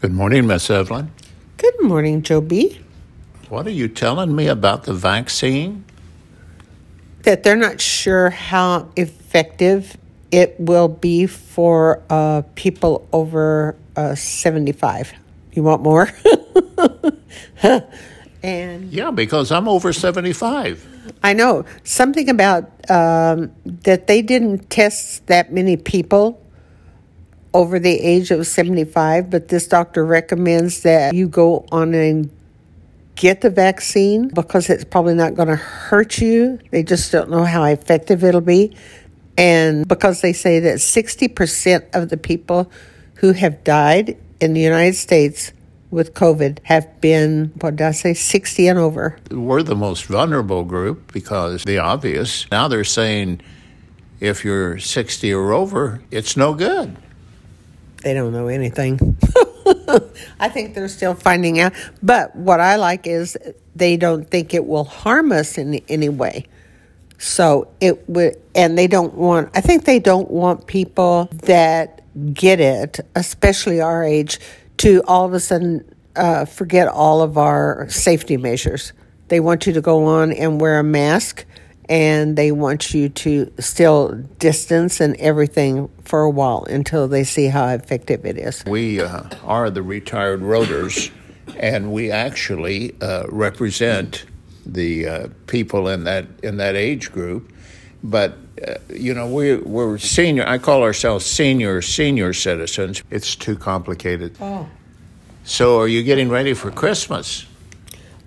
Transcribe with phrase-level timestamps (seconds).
[0.00, 1.10] Good morning, Miss Evelyn.
[1.58, 2.80] Good morning, Joe B.
[3.50, 5.84] What are you telling me about the vaccine?
[7.24, 9.98] That they're not sure how effective
[10.30, 15.12] it will be for uh, people over uh, 75.
[15.52, 16.08] You want more?
[18.42, 21.12] and Yeah, because I'm over 75.
[21.22, 26.39] I know something about um, that they didn't test that many people
[27.52, 32.30] over the age of 75, but this doctor recommends that you go on and
[33.16, 36.58] get the vaccine because it's probably not going to hurt you.
[36.70, 38.76] They just don't know how effective it'll be.
[39.36, 42.70] And because they say that 60% of the people
[43.16, 45.52] who have died in the United States
[45.90, 49.18] with COVID have been, what did I say, 60 and over.
[49.30, 52.50] We're the most vulnerable group because the obvious.
[52.50, 53.40] Now they're saying
[54.20, 56.96] if you're 60 or over, it's no good.
[58.02, 59.18] They don't know anything.
[60.40, 61.72] I think they're still finding out.
[62.02, 63.36] But what I like is
[63.76, 66.46] they don't think it will harm us in any way.
[67.18, 72.00] So it would, and they don't want, I think they don't want people that
[72.32, 74.40] get it, especially our age,
[74.78, 75.84] to all of a sudden
[76.16, 78.94] uh, forget all of our safety measures.
[79.28, 81.44] They want you to go on and wear a mask
[81.90, 87.48] and they want you to still distance and everything for a while until they see
[87.48, 88.64] how effective it is.
[88.64, 91.10] We uh, are the retired rotors,
[91.56, 94.24] and we actually uh, represent
[94.64, 97.52] the uh, people in that in that age group.
[98.04, 100.46] But uh, you know, we we're senior.
[100.46, 103.02] I call ourselves senior senior citizens.
[103.10, 104.36] It's too complicated.
[104.40, 104.68] Oh.
[105.42, 107.46] So, are you getting ready for Christmas?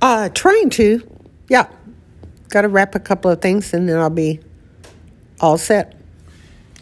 [0.00, 1.02] Uh, trying to.
[1.48, 1.66] Yeah.
[2.48, 4.40] Got to wrap a couple of things and then I'll be
[5.40, 5.94] all set.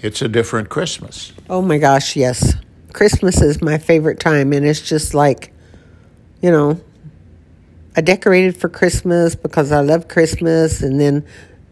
[0.02, 1.32] It's a different Christmas.
[1.50, 2.54] Oh my gosh, yes.
[2.92, 5.52] Christmas is my favorite time and it's just like,
[6.40, 6.80] you know,
[7.96, 11.24] I decorated for Christmas because I love Christmas and then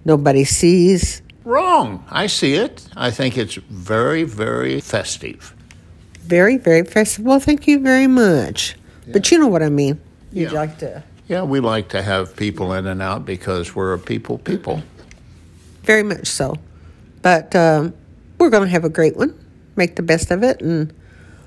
[0.05, 1.23] nobody sees.
[1.45, 2.05] Wrong.
[2.11, 2.87] I see it.
[2.97, 5.55] I think it's very, very festive.
[6.21, 7.25] Very, very festive.
[7.25, 8.77] Well, thank you very much.
[9.13, 10.01] But you know what I mean.
[10.33, 10.59] You'd Yeah.
[10.59, 11.03] like to.
[11.27, 14.83] Yeah, we like to have people in and out because we're a people people.
[15.83, 16.57] Very much so.
[17.23, 17.95] But um,
[18.39, 19.35] we're going to have a great one,
[19.77, 20.93] make the best of it, and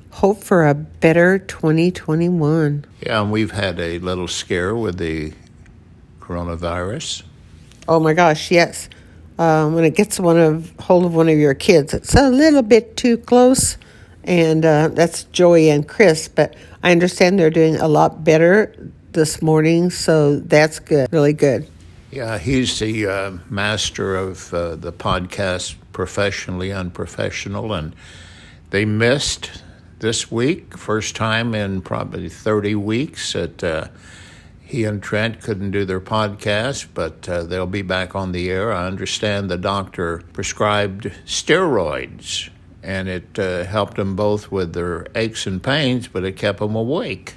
[0.09, 2.85] hope for a better 2021.
[3.01, 5.33] Yeah, and we've had a little scare with the
[6.19, 7.21] coronavirus.
[7.87, 8.89] Oh my gosh, yes.
[9.37, 12.63] Um, when it gets one of hold of one of your kids, it's a little
[12.63, 13.77] bit too close,
[14.23, 16.27] and uh, that's Joey and Chris.
[16.27, 18.75] But I understand they're doing a lot better
[19.17, 21.67] this morning, so that's good, really good.
[22.11, 27.95] Yeah, he's the uh, master of uh, the podcast Professionally Unprofessional, and
[28.69, 29.63] they missed
[29.97, 33.87] this week, first time in probably 30 weeks that uh,
[34.61, 38.71] he and Trent couldn't do their podcast, but uh, they'll be back on the air.
[38.71, 42.51] I understand the doctor prescribed steroids,
[42.83, 46.75] and it uh, helped them both with their aches and pains, but it kept them
[46.75, 47.33] awake.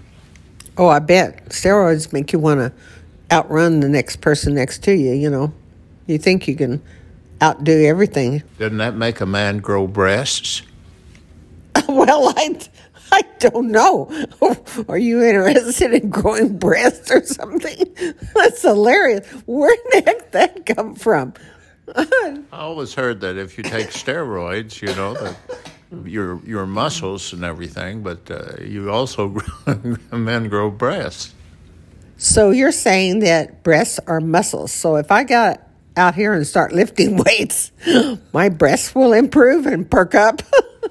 [0.80, 2.72] Oh, I bet steroids make you want to
[3.30, 5.12] outrun the next person next to you.
[5.12, 5.52] You know,
[6.06, 6.80] you think you can
[7.42, 8.42] outdo everything.
[8.58, 10.62] Doesn't that make a man grow breasts?
[11.86, 12.58] well, I,
[13.12, 14.10] I don't know.
[14.88, 17.94] Are you interested in growing breasts or something?
[18.34, 19.30] That's hilarious.
[19.44, 21.34] Where the heck did that come from?
[21.94, 25.36] I always heard that if you take steroids, you know, that
[26.04, 29.36] your your muscles and everything, but uh, you also
[30.12, 31.34] men grow breasts.
[32.16, 34.72] So you're saying that breasts are muscles.
[34.72, 37.72] So if I got out here and start lifting weights,
[38.32, 40.42] my breasts will improve and perk up.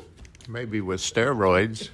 [0.47, 1.89] Maybe with steroids.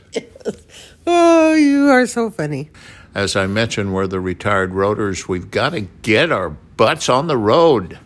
[1.05, 2.71] oh, you are so funny.
[3.13, 5.27] As I mentioned, we're the retired rotors.
[5.27, 7.99] We've got to get our butts on the road.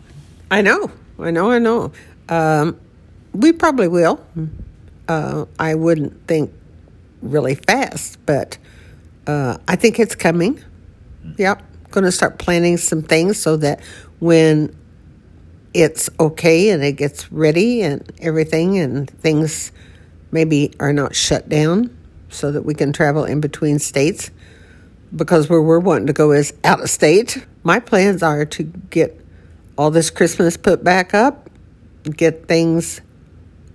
[0.49, 1.91] I know, I know, I know.
[2.27, 2.79] Um,
[3.33, 4.25] we probably will.
[5.09, 6.53] Uh, I wouldn't think
[7.23, 8.59] really fast, but
[9.25, 10.63] uh, I think it's coming.
[11.37, 13.81] Yep, going to start planning some things so that
[14.19, 14.75] when
[15.73, 19.71] it's okay and it gets ready and everything and things
[20.31, 21.95] maybe are not shut down
[22.29, 24.29] so that we can travel in between states
[25.15, 27.45] because where we're wanting to go is out of state.
[27.63, 29.19] My plans are to get
[29.75, 31.49] all this Christmas put back up,
[32.03, 33.01] get things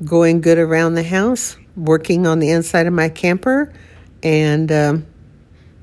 [0.04, 3.72] going good around the house, working on the inside of my camper,
[4.22, 5.06] and um,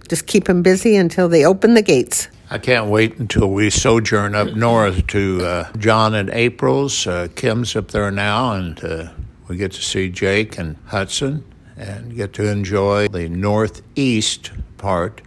[0.10, 2.28] just keep them busy until they open the gates.
[2.50, 7.08] I can't wait until we sojourn up north to uh, John and April's.
[7.08, 9.12] Uh, Kim's up there now, and uh,
[9.48, 11.46] we get to see Jake and Hudson
[11.78, 15.22] and get to enjoy the northeast part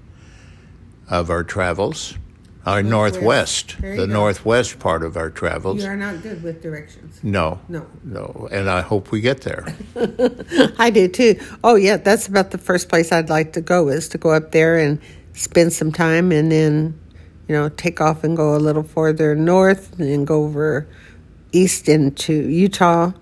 [1.09, 2.19] of our travels.
[2.67, 4.07] Our northwest, the go.
[4.07, 5.83] northwest part of our travels.
[5.83, 7.21] You are not good with directions.
[7.23, 7.87] No, No.
[8.03, 9.67] no, and I hope we get there.
[10.79, 11.39] I do too.
[11.63, 14.53] Oh yeah, that's about the first place I'd like to go is to go up
[14.53, 14.99] there and
[15.35, 16.99] spend some time and then,
[17.49, 20.87] you know, take off and go a little further north and then go over
[21.53, 23.13] east into Utah.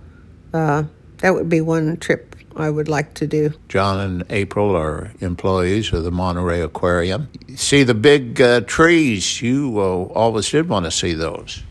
[0.55, 0.85] Uh,
[1.19, 3.53] that would be one trip I would like to do.
[3.69, 7.29] John and April are employees of the Monterey Aquarium.
[7.57, 9.41] See the big uh, trees.
[9.41, 11.63] You uh, always did want to see those.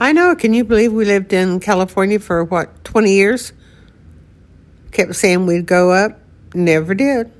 [0.00, 0.34] I know.
[0.36, 3.52] Can you believe we lived in California for what, 20 years?
[4.92, 6.20] Kept saying we'd go up,
[6.54, 7.32] never did.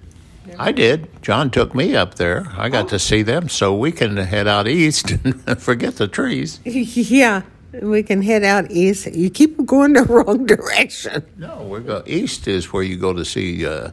[0.59, 1.09] I did.
[1.23, 2.47] John took me up there.
[2.57, 6.61] I got to see them, so we can head out east and forget the trees.
[6.65, 7.43] yeah,
[7.73, 9.07] we can head out east.
[9.07, 11.25] You keep going the wrong direction.
[11.37, 13.91] No, we go east is where you go to see uh,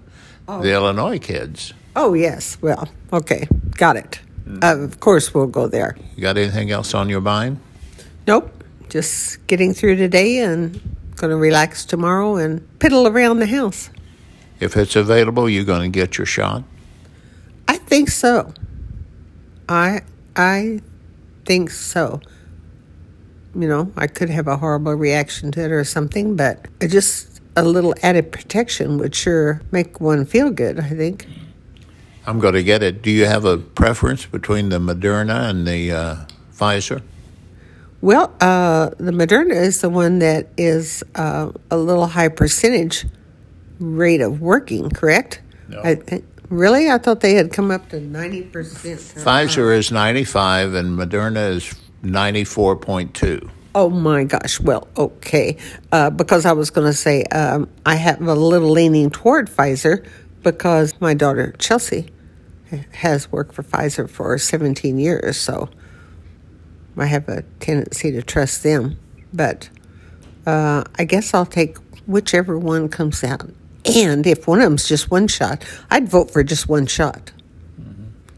[0.48, 1.74] the Illinois kids.
[1.96, 2.58] Oh, yes.
[2.62, 3.48] Well, okay.
[3.72, 4.20] Got it.
[4.62, 5.98] Uh, of course, we'll go there.
[6.16, 7.60] You got anything else on your mind?
[8.28, 8.52] Nope.
[8.90, 10.80] Just getting through today and
[11.16, 13.90] going to relax tomorrow and piddle around the house.
[14.60, 16.64] If it's available, you're going to get your shot.
[17.68, 18.54] I think so.
[19.68, 20.02] I
[20.36, 20.82] I
[21.46, 22.22] think so.
[23.56, 27.42] You know, I could have a horrible reaction to it or something, but it just
[27.56, 31.28] a little added protection would sure make one feel good, I think.
[32.28, 33.02] I'm going to get it.
[33.02, 36.16] Do you have a preference between the Moderna and the uh,
[36.52, 37.02] Pfizer?
[38.02, 43.06] Well, uh, the Moderna is the one that is uh, a little high percentage
[43.80, 45.42] rate of working, correct?
[45.70, 45.82] No.
[45.82, 46.90] I, I, really?
[46.90, 48.52] I thought they had come up to 90%.
[48.52, 51.74] Pfizer is 95 and Moderna is
[52.06, 53.50] 94.2.
[53.74, 54.60] Oh my gosh.
[54.60, 55.58] Well, okay.
[55.92, 60.08] Uh, because I was going to say um, I have a little leaning toward Pfizer
[60.44, 62.10] because my daughter Chelsea
[62.92, 65.38] has worked for Pfizer for 17 years.
[65.38, 65.70] So
[66.98, 68.98] I have a tendency to trust them.
[69.34, 69.70] But
[70.46, 73.50] uh, I guess I'll take whichever one comes out.
[73.94, 77.32] And if one of them's just one shot, I'd vote for just one shot.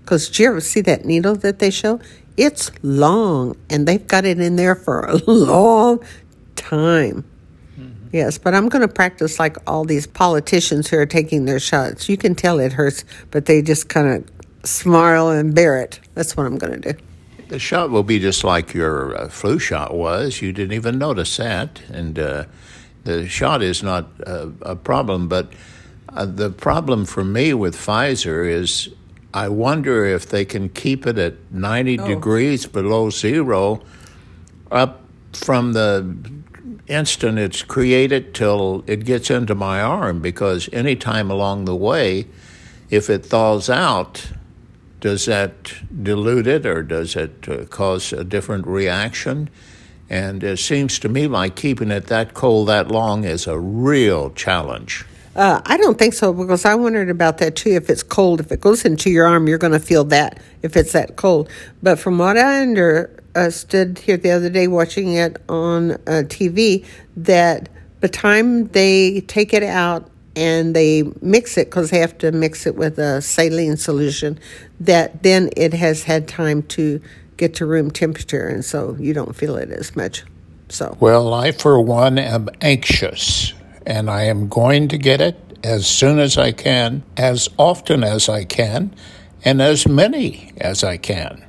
[0.02, 2.00] Because did you ever see that needle that they show?
[2.38, 6.00] It's long, and they've got it in there for a long
[6.56, 7.26] time.
[8.12, 12.08] Yes, but I'm going to practice like all these politicians who are taking their shots.
[12.08, 16.00] You can tell it hurts, but they just kind of smile and bear it.
[16.14, 17.00] That's what I'm going to do.
[17.50, 20.42] The shot will be just like your uh, flu shot was.
[20.42, 21.82] You didn't even notice that.
[21.90, 22.46] And uh,
[23.04, 25.28] the shot is not uh, a problem.
[25.28, 25.52] But
[26.10, 28.90] uh, the problem for me with Pfizer is
[29.34, 32.08] I wonder if they can keep it at 90 Oh.
[32.08, 33.82] degrees below zero
[34.72, 35.02] up
[35.34, 36.16] from the
[36.88, 42.26] instant it's created till it gets into my arm because anytime along the way,
[42.90, 44.32] if it thaws out,
[45.02, 45.74] does that
[46.04, 49.50] dilute it or does it uh, cause a different reaction?
[50.10, 54.30] And it seems to me like keeping it that cold that long is a real
[54.32, 55.06] challenge.
[55.38, 57.70] Uh, I don't think so because I wondered about that too.
[57.70, 60.76] If it's cold, if it goes into your arm, you're going to feel that if
[60.76, 61.48] it's that cold.
[61.84, 66.86] But from what I understood here the other day watching it on uh, TV,
[67.16, 67.70] that
[68.00, 72.66] the time they take it out and they mix it because they have to mix
[72.66, 74.40] it with a saline solution,
[74.80, 77.00] that then it has had time to
[77.38, 80.24] get to room temperature, and so you don't feel it as much.
[80.70, 80.98] So.
[81.00, 83.54] Well, I, for one, am anxious,
[83.88, 88.28] and I am going to get it as soon as I can, as often as
[88.28, 88.94] I can,
[89.46, 91.44] and as many as I can.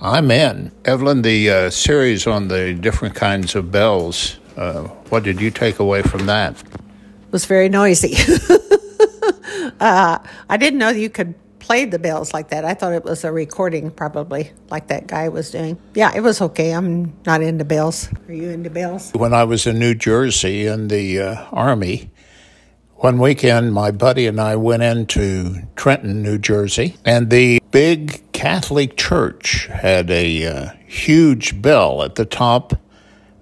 [0.00, 0.70] I'm in.
[0.84, 5.80] Evelyn, the uh, series on the different kinds of bells, uh, what did you take
[5.80, 6.54] away from that?
[6.62, 8.14] It was very noisy.
[9.80, 12.64] uh, I didn't know you could play the bells like that.
[12.64, 15.78] I thought it was a recording, probably, like that guy was doing.
[15.94, 16.72] Yeah, it was okay.
[16.72, 18.08] I'm not into bells.
[18.26, 19.12] Are you into bells?
[19.14, 22.10] When I was in New Jersey in the uh, Army,
[22.96, 28.96] one weekend my buddy and I went into Trenton, New Jersey, and the big Catholic
[28.96, 32.74] church had a uh, huge bell at the top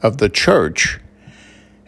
[0.02, 1.00] of the church.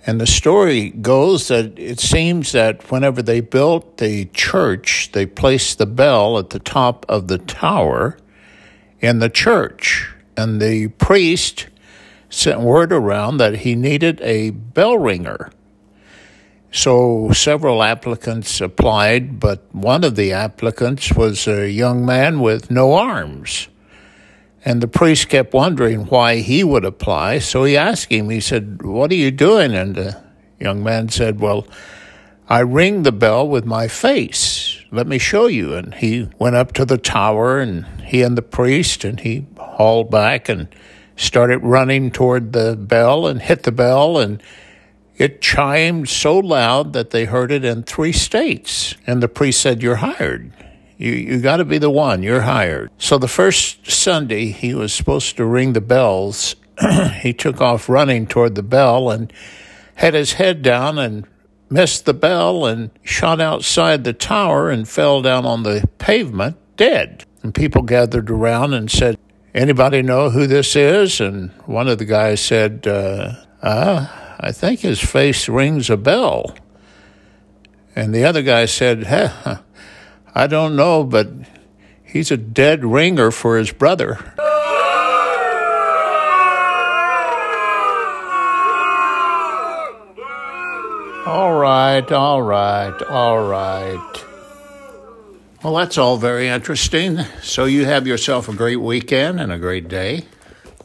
[0.07, 5.78] And the story goes that it seems that whenever they built the church, they placed
[5.78, 8.16] the bell at the top of the tower
[9.00, 10.11] in the church.
[10.37, 11.66] And the priest
[12.30, 15.52] sent word around that he needed a bell ringer.
[16.73, 22.95] So several applicants applied, but one of the applicants was a young man with no
[22.95, 23.69] arms.
[24.64, 27.38] And the priest kept wondering why he would apply.
[27.38, 29.75] So he asked him, he said, What are you doing?
[29.75, 30.23] And the
[30.59, 31.67] young man said, Well,
[32.49, 34.83] I ring the bell with my face.
[34.90, 35.75] Let me show you.
[35.75, 40.11] And he went up to the tower, and he and the priest, and he hauled
[40.11, 40.69] back and
[41.17, 44.43] started running toward the bell and hit the bell, and
[45.17, 48.95] it chimed so loud that they heard it in three states.
[49.07, 50.52] And the priest said, You're hired.
[51.00, 52.23] You, you got to be the one.
[52.23, 52.90] You're hired.
[52.99, 56.57] So the first Sunday he was supposed to ring the bells,
[57.23, 59.33] he took off running toward the bell and
[59.95, 61.26] had his head down and
[61.71, 67.25] missed the bell and shot outside the tower and fell down on the pavement dead.
[67.42, 69.19] And people gathered around and said,
[69.54, 71.19] Anybody know who this is?
[71.19, 74.07] And one of the guys said, uh, uh,
[74.38, 76.54] I think his face rings a bell.
[77.97, 79.62] And the other guy said, huh,
[80.34, 81.28] I don't know, but
[82.04, 84.18] he's a dead ringer for his brother.
[91.26, 94.25] All right, all right, all right.
[95.62, 97.18] Well, that's all very interesting.
[97.42, 100.25] So you have yourself a great weekend and a great day.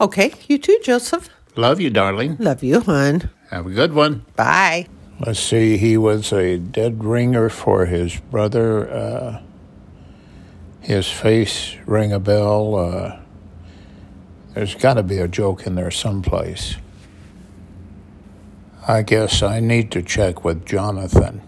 [0.00, 1.30] Okay, you too, Joseph.
[1.56, 2.36] Love you, darling.
[2.38, 3.30] Love you, hon.
[3.50, 4.26] Have a good one.
[4.36, 4.86] Bye.
[5.18, 8.90] Let's see, he was a dead ringer for his brother.
[8.90, 9.42] Uh,
[10.80, 12.76] his face ring a bell.
[12.76, 13.20] Uh,
[14.52, 16.76] there's got to be a joke in there someplace.
[18.86, 21.40] I guess I need to check with Jonathan.